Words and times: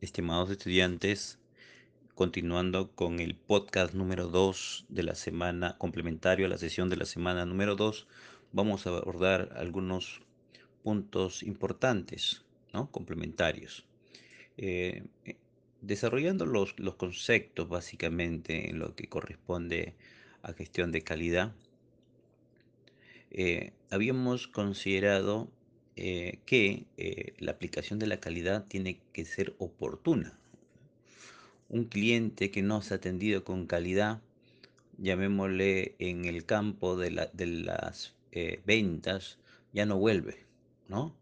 estimados 0.00 0.50
estudiantes. 0.50 1.38
Continuando 2.14 2.90
con 2.92 3.20
el 3.20 3.34
podcast 3.36 3.94
número 3.94 4.28
2 4.28 4.86
de 4.88 5.02
la 5.02 5.14
semana, 5.14 5.76
complementario 5.78 6.46
a 6.46 6.48
la 6.48 6.58
sesión 6.58 6.88
de 6.88 6.96
la 6.96 7.04
semana 7.04 7.46
número 7.46 7.76
2, 7.76 8.06
vamos 8.52 8.86
a 8.86 8.90
abordar 8.90 9.50
algunos 9.56 10.20
puntos 10.82 11.42
importantes, 11.42 12.44
¿no? 12.72 12.90
complementarios. 12.90 13.86
Eh, 14.56 15.04
desarrollando 15.80 16.44
los, 16.46 16.78
los 16.78 16.96
conceptos 16.96 17.68
básicamente 17.68 18.70
en 18.70 18.80
lo 18.80 18.94
que 18.96 19.08
corresponde 19.08 19.94
a 20.42 20.52
gestión 20.52 20.90
de 20.90 21.02
calidad, 21.02 21.52
eh, 23.30 23.72
habíamos 23.90 24.48
considerado 24.48 25.48
eh, 26.00 26.38
que 26.46 26.84
eh, 26.96 27.34
la 27.40 27.50
aplicación 27.50 27.98
de 27.98 28.06
la 28.06 28.20
calidad 28.20 28.64
tiene 28.68 29.00
que 29.12 29.24
ser 29.24 29.56
oportuna. 29.58 30.38
Un 31.68 31.86
cliente 31.86 32.52
que 32.52 32.62
no 32.62 32.82
se 32.82 32.94
ha 32.94 32.98
atendido 32.98 33.42
con 33.42 33.66
calidad, 33.66 34.20
llamémosle 34.98 35.96
en 35.98 36.24
el 36.24 36.44
campo 36.44 36.96
de, 36.96 37.10
las 37.10 38.14
eh, 38.30 38.60
ventas, 38.64 39.38
ya 39.72 39.86
no 39.86 39.98
vuelve, 39.98 40.46
¿no? 40.86 41.16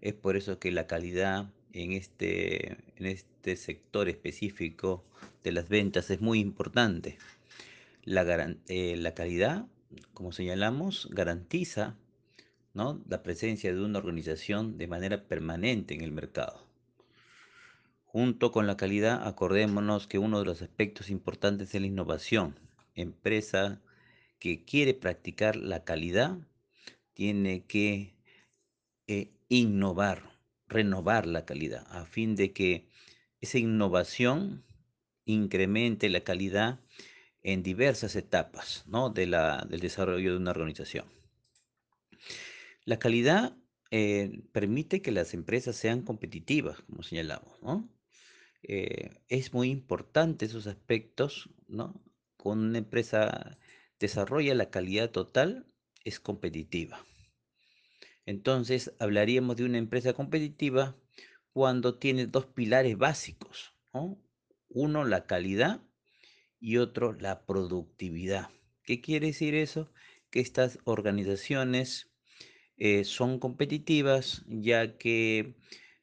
Es 0.00 0.14
por 0.14 0.38
eso 0.38 0.58
que 0.58 0.70
la 0.70 0.86
calidad 0.86 1.50
en 1.74 1.92
este, 1.92 2.78
en 2.96 3.04
este 3.04 3.56
sector 3.56 4.08
específico 4.08 5.04
de 5.44 5.52
las 5.52 5.68
ventas 5.68 6.08
es 6.08 6.22
muy 6.22 6.40
importante. 6.40 7.18
La, 8.04 8.24
la 8.24 9.14
calidad, 9.14 9.66
como 10.14 10.32
señalamos, 10.32 11.10
garantiza 11.10 11.98
la 12.74 13.22
presencia 13.22 13.74
de 13.74 13.82
una 13.82 13.98
organización 13.98 14.78
de 14.78 14.86
manera 14.86 15.24
permanente 15.24 15.94
en 15.94 16.00
el 16.00 16.10
mercado. 16.10 16.66
Junto 18.04 18.52
con 18.52 18.66
la 18.66 18.76
calidad, 18.76 19.26
acordémonos 19.26 20.06
que 20.06 20.18
uno 20.18 20.38
de 20.38 20.44
los 20.44 20.62
aspectos 20.62 21.10
importantes 21.10 21.74
es 21.74 21.80
la 21.80 21.86
innovación. 21.86 22.58
Empresa 22.94 23.80
que 24.38 24.64
quiere 24.64 24.94
practicar 24.94 25.56
la 25.56 25.84
calidad 25.84 26.36
tiene 27.14 27.64
que 27.64 28.14
eh, 29.06 29.30
innovar, 29.48 30.38
renovar 30.68 31.26
la 31.26 31.44
calidad, 31.44 31.86
a 31.90 32.06
fin 32.06 32.36
de 32.36 32.52
que 32.52 32.88
esa 33.40 33.58
innovación 33.58 34.64
incremente 35.24 36.08
la 36.08 36.20
calidad 36.20 36.80
en 37.42 37.62
diversas 37.62 38.16
etapas 38.16 38.84
del 39.14 39.80
desarrollo 39.80 40.32
de 40.32 40.36
una 40.36 40.50
organización. 40.50 41.21
La 42.84 42.98
calidad 42.98 43.56
eh, 43.90 44.42
permite 44.52 45.02
que 45.02 45.12
las 45.12 45.34
empresas 45.34 45.76
sean 45.76 46.02
competitivas, 46.02 46.80
como 46.82 47.02
señalamos. 47.02 47.58
Eh, 48.62 49.10
es 49.28 49.52
muy 49.52 49.70
importante 49.70 50.46
esos 50.46 50.66
aspectos. 50.66 51.50
Cuando 52.36 52.68
una 52.68 52.78
empresa 52.78 53.58
desarrolla 54.00 54.54
la 54.54 54.70
calidad 54.70 55.10
total, 55.10 55.66
es 56.04 56.20
competitiva. 56.20 57.04
Entonces, 58.26 58.92
hablaríamos 58.98 59.56
de 59.56 59.64
una 59.64 59.78
empresa 59.78 60.12
competitiva 60.12 60.96
cuando 61.52 61.98
tiene 61.98 62.26
dos 62.26 62.46
pilares 62.46 62.96
básicos, 62.96 63.74
¿no? 63.92 64.20
Uno, 64.68 65.04
la 65.04 65.26
calidad 65.26 65.82
y 66.58 66.78
otro, 66.78 67.12
la 67.12 67.44
productividad. 67.44 68.50
¿Qué 68.84 69.00
quiere 69.00 69.28
decir 69.28 69.54
eso? 69.54 69.92
Que 70.30 70.40
estas 70.40 70.78
organizaciones 70.84 72.11
eh, 72.76 73.04
son 73.04 73.38
competitivas 73.38 74.42
ya 74.46 74.96
que 74.98 75.56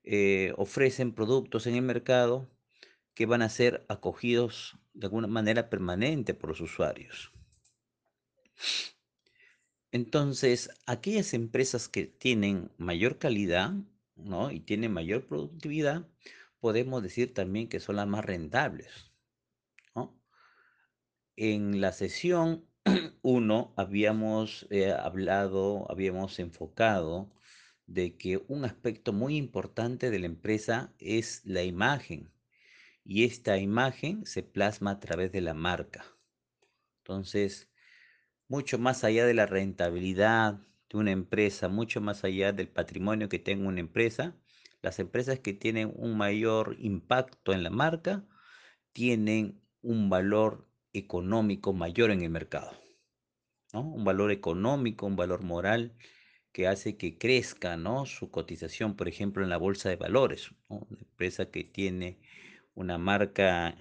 eh, 0.04 0.54
ofrecen 0.58 1.14
productos 1.14 1.68
en 1.68 1.76
el 1.76 1.82
mercado 1.82 2.50
que 3.14 3.26
van 3.26 3.42
a 3.42 3.50
ser 3.50 3.86
acogidos 3.90 4.78
de 4.94 5.08
alguna 5.08 5.28
manera 5.28 5.70
permanente 5.70 6.34
por 6.34 6.50
los 6.50 6.62
usuarios. 6.62 7.32
Entonces, 9.92 10.70
aquellas 10.86 11.34
empresas 11.34 11.90
que 11.90 12.06
tienen 12.06 12.72
mayor 12.78 13.18
calidad 13.18 13.74
¿no? 14.16 14.52
y 14.52 14.60
tienen 14.60 14.94
mayor 14.94 15.26
productividad, 15.26 16.08
podemos 16.60 17.02
decir 17.02 17.34
también 17.34 17.68
que 17.68 17.80
son 17.80 17.96
las 17.96 18.08
más 18.08 18.24
rentables. 18.24 19.10
En 21.42 21.80
la 21.80 21.94
sesión 21.94 22.69
uno, 23.22 23.74
habíamos 23.78 24.68
eh, 24.70 24.92
hablado, 24.92 25.90
habíamos 25.90 26.40
enfocado 26.40 27.32
de 27.88 28.16
que 28.18 28.44
un 28.48 28.66
aspecto 28.66 29.14
muy 29.14 29.36
importante 29.36 30.12
de 30.12 30.20
la 30.20 30.28
empresa 30.28 30.94
es 31.00 31.42
la 31.46 31.64
imagen 31.64 32.32
y 33.04 33.24
esta 33.24 33.58
imagen 33.58 34.26
se 34.26 34.44
plasma 34.44 34.92
a 34.92 35.00
través 35.00 35.32
de 35.32 35.42
la 35.42 35.54
marca. 35.54 36.06
Entonces, 37.00 37.70
mucho 38.48 38.78
más 38.78 39.04
allá 39.04 39.26
de 39.26 39.34
la 39.34 39.48
rentabilidad 39.48 40.60
de 40.90 40.98
una 40.98 41.12
empresa, 41.12 41.70
mucho 41.70 42.02
más 42.02 42.24
allá 42.24 42.54
del 42.54 42.70
patrimonio 42.70 43.30
que 43.30 43.40
tenga 43.40 43.68
una 43.68 43.80
empresa, 43.80 44.36
las 44.82 45.00
empresas 45.00 45.40
que 45.40 45.54
tienen 45.54 45.92
un 45.96 46.18
mayor 46.18 46.76
impacto 46.80 47.54
en 47.54 47.64
la 47.64 47.70
marca 47.70 48.26
tienen 48.94 49.62
un 49.82 50.10
valor 50.10 50.69
económico 50.94 51.74
mayor 51.74 52.12
en 52.12 52.22
el 52.22 52.30
mercado. 52.30 52.72
Un 53.74 54.04
valor 54.04 54.32
económico, 54.32 55.06
un 55.06 55.16
valor 55.16 55.44
moral 55.44 55.96
que 56.52 56.68
hace 56.68 56.98
que 56.98 57.18
crezca, 57.18 57.78
¿no? 57.78 58.06
Su 58.06 58.32
cotización, 58.32 58.96
por 58.96 59.08
ejemplo, 59.08 59.44
en 59.44 59.50
la 59.50 59.58
bolsa 59.58 59.90
de 59.90 59.96
valores, 59.96 60.52
Una 60.68 61.00
empresa 61.00 61.52
que 61.52 61.64
tiene 61.64 62.20
una 62.74 62.98
marca 62.98 63.78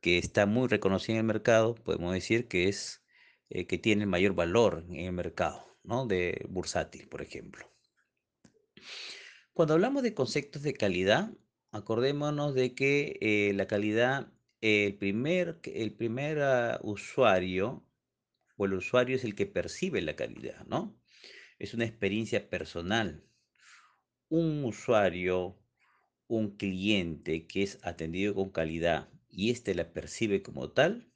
que 0.00 0.18
está 0.18 0.46
muy 0.46 0.68
reconocida 0.68 1.14
en 1.14 1.20
el 1.20 1.26
mercado, 1.26 1.74
podemos 1.74 2.12
decir 2.12 2.48
que 2.48 2.68
es 2.68 3.02
eh, 3.48 3.66
que 3.66 3.78
tiene 3.78 4.06
mayor 4.06 4.34
valor 4.34 4.84
en 4.88 4.96
el 4.96 5.12
mercado, 5.12 5.64
¿no? 5.84 6.06
De 6.06 6.44
bursátil, 6.48 7.08
por 7.08 7.22
ejemplo. 7.22 7.66
Cuando 9.52 9.74
hablamos 9.74 10.02
de 10.02 10.14
conceptos 10.14 10.62
de 10.62 10.74
calidad, 10.74 11.30
acordémonos 11.72 12.54
de 12.54 12.74
que 12.74 13.18
eh, 13.20 13.52
la 13.54 13.66
calidad, 13.66 14.32
el 14.60 14.96
primer, 14.96 15.60
el 15.64 15.92
primer 15.92 16.40
ah, 16.40 16.80
usuario 16.82 17.86
o 18.56 18.66
el 18.66 18.74
usuario 18.74 19.16
es 19.16 19.24
el 19.24 19.34
que 19.34 19.46
percibe 19.46 20.00
la 20.00 20.16
calidad, 20.16 20.66
¿no? 20.66 20.98
Es 21.58 21.74
una 21.74 21.84
experiencia 21.84 22.48
personal. 22.48 23.24
Un 24.28 24.64
usuario, 24.64 25.58
un 26.26 26.56
cliente 26.56 27.46
que 27.46 27.62
es 27.62 27.78
atendido 27.82 28.34
con 28.34 28.50
calidad 28.50 29.08
y 29.28 29.50
éste 29.50 29.74
la 29.74 29.92
percibe 29.92 30.42
como 30.42 30.70
tal, 30.72 31.12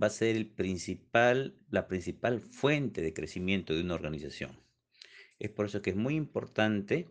va 0.00 0.06
a 0.06 0.10
ser 0.10 0.36
el 0.36 0.50
principal, 0.50 1.58
la 1.68 1.88
principal 1.88 2.40
fuente 2.40 3.02
de 3.02 3.12
crecimiento 3.12 3.74
de 3.74 3.82
una 3.82 3.94
organización. 3.94 4.62
Es 5.38 5.50
por 5.50 5.66
eso 5.66 5.82
que 5.82 5.90
es 5.90 5.96
muy 5.96 6.14
importante 6.14 7.08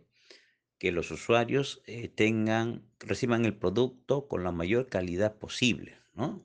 que 0.82 0.90
los 0.90 1.12
usuarios 1.12 1.80
eh, 1.86 2.08
tengan, 2.08 2.82
reciban 2.98 3.44
el 3.44 3.56
producto 3.56 4.26
con 4.26 4.42
la 4.42 4.50
mayor 4.50 4.88
calidad 4.88 5.38
posible, 5.38 5.94
¿no? 6.12 6.44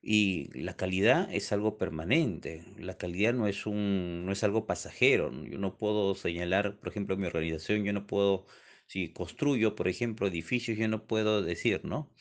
Y 0.00 0.56
la 0.56 0.76
calidad 0.76 1.28
es 1.34 1.50
algo 1.50 1.76
permanente, 1.76 2.62
la 2.78 2.96
calidad 2.96 3.34
no 3.34 3.48
es 3.48 3.66
un, 3.66 4.24
no 4.24 4.30
es 4.30 4.44
algo 4.44 4.64
pasajero. 4.64 5.32
Yo 5.42 5.58
no 5.58 5.76
puedo 5.76 6.14
señalar, 6.14 6.78
por 6.78 6.90
ejemplo, 6.90 7.16
mi 7.16 7.26
organización, 7.26 7.82
yo 7.82 7.92
no 7.92 8.06
puedo, 8.06 8.46
si 8.86 9.12
construyo, 9.12 9.74
por 9.74 9.88
ejemplo, 9.88 10.28
edificios, 10.28 10.78
yo 10.78 10.86
no 10.86 11.08
puedo 11.08 11.42
decir, 11.42 11.84
¿no? 11.84 12.14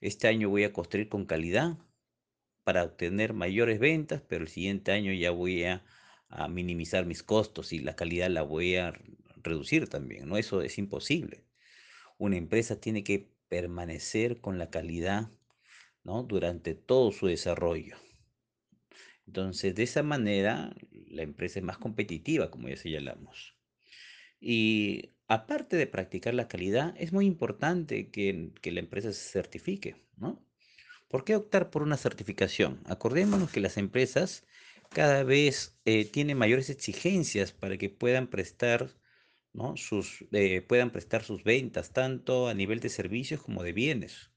Este 0.00 0.28
año 0.28 0.48
voy 0.48 0.62
a 0.62 0.72
construir 0.72 1.08
con 1.08 1.26
calidad 1.26 1.76
para 2.62 2.84
obtener 2.84 3.32
mayores 3.32 3.80
ventas, 3.80 4.22
pero 4.28 4.42
el 4.44 4.48
siguiente 4.48 4.92
año 4.92 5.12
ya 5.12 5.32
voy 5.32 5.64
a, 5.64 5.84
a 6.28 6.46
minimizar 6.46 7.04
mis 7.04 7.24
costos 7.24 7.72
y 7.72 7.80
la 7.80 7.96
calidad 7.96 8.30
la 8.30 8.42
voy 8.42 8.76
a 8.76 8.92
reducir 9.42 9.88
también, 9.88 10.28
¿no? 10.28 10.36
Eso 10.36 10.62
es 10.62 10.78
imposible. 10.78 11.44
Una 12.18 12.36
empresa 12.36 12.80
tiene 12.80 13.04
que 13.04 13.30
permanecer 13.48 14.40
con 14.40 14.58
la 14.58 14.70
calidad 14.70 15.30
durante 16.04 16.74
todo 16.74 17.12
su 17.12 17.26
desarrollo. 17.26 17.96
Entonces, 19.26 19.74
de 19.74 19.84
esa 19.84 20.02
manera, 20.02 20.74
la 21.08 21.22
empresa 21.22 21.58
es 21.58 21.64
más 21.64 21.78
competitiva, 21.78 22.50
como 22.50 22.68
ya 22.68 22.76
señalamos. 22.76 23.54
Y 24.40 25.10
aparte 25.28 25.76
de 25.76 25.86
practicar 25.86 26.34
la 26.34 26.48
calidad, 26.48 26.94
es 26.98 27.12
muy 27.12 27.26
importante 27.26 28.10
que, 28.10 28.50
la 28.64 28.80
empresa 28.80 29.12
se 29.12 29.30
certifique, 29.30 29.96
¿no? 30.16 30.44
¿Por 31.08 31.24
qué 31.24 31.36
optar 31.36 31.70
por 31.70 31.82
una 31.82 31.96
certificación? 31.96 32.80
Acordémonos 32.86 33.50
que 33.50 33.60
las 33.60 33.76
empresas 33.76 34.44
cada 34.88 35.22
vez 35.24 35.78
eh, 35.84 36.04
tienen 36.04 36.38
mayores 36.38 36.70
exigencias 36.70 37.52
para 37.52 37.76
que 37.76 37.90
puedan 37.90 38.28
prestar, 38.28 38.90
¿no? 39.52 39.76
sus, 39.76 40.24
eh, 40.32 40.62
puedan 40.62 40.90
prestar 40.92 41.24
sus 41.24 41.44
ventas, 41.44 41.92
tanto 41.92 42.48
a 42.48 42.54
nivel 42.54 42.80
de 42.80 42.88
servicios 42.88 43.42
como 43.42 43.62
de 43.62 43.72
bienes 43.72 44.32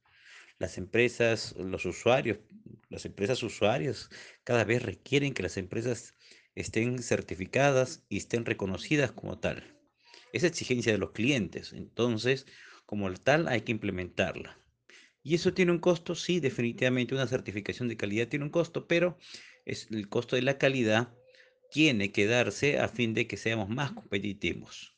las 0.59 0.77
empresas, 0.77 1.55
los 1.57 1.85
usuarios, 1.85 2.39
las 2.89 3.05
empresas 3.05 3.43
usuarias 3.43 4.09
cada 4.43 4.63
vez 4.63 4.83
requieren 4.83 5.33
que 5.33 5.43
las 5.43 5.57
empresas 5.57 6.13
estén 6.55 6.99
certificadas 7.03 8.05
y 8.09 8.17
estén 8.17 8.45
reconocidas 8.45 9.11
como 9.11 9.39
tal. 9.39 9.77
Es 10.33 10.43
exigencia 10.43 10.91
de 10.91 10.97
los 10.99 11.11
clientes. 11.11 11.73
Entonces, 11.73 12.45
Como 12.85 13.11
tal, 13.15 13.47
hay 13.47 13.61
que 13.61 13.71
implementarla. 13.71 14.59
¿Y 15.23 15.35
eso 15.35 15.53
tiene 15.53 15.71
un 15.71 15.79
costo? 15.79 16.15
Sí, 16.15 16.39
definitivamente 16.39 17.15
una 17.15 17.27
certificación 17.27 17.87
de 17.89 17.97
calidad 17.97 18.27
tiene 18.27 18.45
un 18.45 18.51
costo, 18.51 18.87
pero 18.87 19.17
es 19.65 19.87
el 19.91 20.07
costo 20.09 20.35
de 20.35 20.43
la 20.43 20.57
calidad 20.59 21.13
tiene 21.71 22.11
que 22.11 22.27
darse 22.27 22.79
a 22.79 22.87
fin 22.89 23.13
de 23.15 23.27
que 23.27 23.37
seamos 23.37 23.69
más 23.69 23.91
competitivos. 23.93 24.94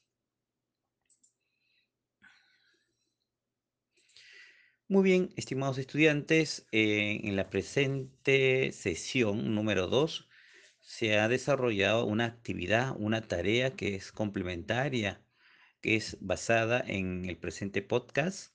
Muy 4.89 5.03
bien, 5.03 5.33
estimados 5.35 5.77
estudiantes, 5.79 6.65
eh, 6.71 7.19
en 7.23 7.35
la 7.35 7.49
presente 7.49 8.71
sesión 8.71 9.53
número 9.53 9.87
2 9.87 10.29
se 10.79 11.19
ha 11.19 11.27
desarrollado 11.27 12.05
una 12.05 12.25
actividad, 12.25 12.95
una 12.97 13.21
tarea 13.21 13.75
que 13.75 13.95
es 13.95 14.13
complementaria, 14.13 15.21
que 15.81 15.97
es 15.97 16.17
basada 16.21 16.79
en 16.79 17.25
el 17.25 17.37
presente 17.37 17.81
podcast. 17.81 18.53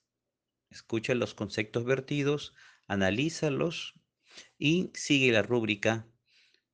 Escucha 0.71 1.13
los 1.13 1.35
conceptos 1.35 1.85
vertidos, 1.85 2.55
analízalos 2.87 3.93
y 4.57 4.89
sigue 4.95 5.31
la 5.31 5.43
rúbrica 5.43 6.07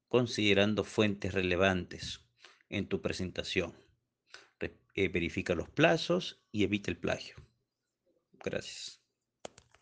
considerando 0.07 0.85
fuentes 0.85 1.33
relevantes 1.33 2.21
en 2.69 2.87
tu 2.87 3.01
presentación. 3.01 3.73
Eh, 4.95 5.07
verifica 5.09 5.53
los 5.53 5.69
plazos 5.69 6.41
y 6.51 6.63
evita 6.63 6.91
el 6.91 6.97
plagio. 6.97 7.35
Gracias. 8.43 8.98